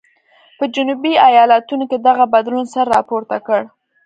په 0.57 0.65
جنوبي 0.75 1.13
ایالتونو 1.27 1.83
کې 1.89 1.97
دغه 2.07 2.23
بدلون 2.33 2.65
سر 2.73 2.85
راپورته 2.95 3.37
کړ. 3.47 3.61